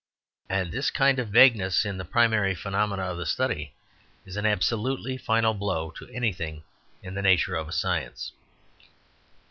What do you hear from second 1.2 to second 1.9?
vagueness